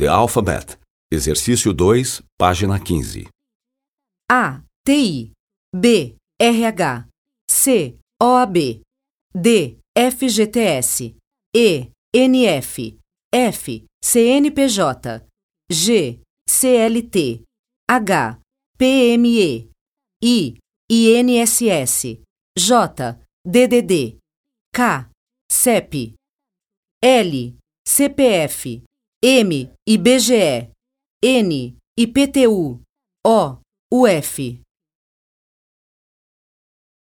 [0.00, 0.78] The Alphabet.
[1.12, 3.28] Exercício 2, página 15.
[4.32, 4.62] A.
[4.82, 5.30] TI.
[5.76, 6.16] B.
[6.40, 7.06] RH.
[7.46, 7.98] C.
[8.18, 8.80] OAB.
[9.34, 9.78] D.
[9.94, 11.14] FGTS.
[11.54, 11.90] E.
[12.16, 12.96] NF.
[13.30, 13.68] F.
[14.02, 15.22] CNPJ.
[15.70, 16.22] G.
[16.48, 17.44] CLT.
[17.86, 18.38] H.
[18.78, 19.68] PME.
[20.24, 20.58] I.
[20.88, 22.22] INSS.
[22.56, 22.74] J.
[23.46, 24.16] DDD.
[24.72, 25.06] K.
[25.46, 26.14] CEP.
[27.02, 27.52] L.
[27.86, 28.89] CPF.
[29.22, 29.50] M.
[29.86, 30.70] IBGE.
[31.22, 31.76] N.
[31.98, 32.80] IPTU.
[33.24, 33.58] O.
[33.92, 34.40] UF.